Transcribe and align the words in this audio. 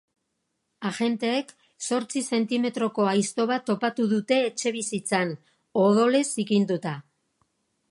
Agenteek 0.89 1.51
zortzi 1.87 2.23
zentimetroko 2.37 3.05
aizto 3.13 3.45
bat 3.53 3.69
topatu 3.69 4.07
dute 4.15 4.41
etxebizitzan, 4.49 5.37
odolez 5.85 6.27
zikinduta. 6.41 6.99